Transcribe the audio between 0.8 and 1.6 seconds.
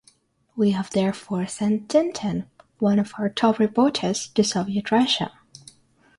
therefore